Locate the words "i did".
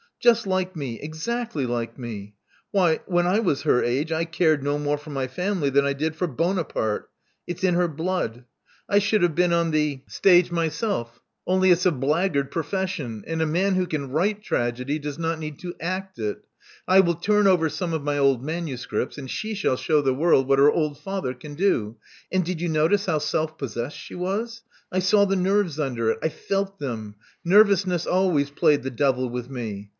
5.85-6.15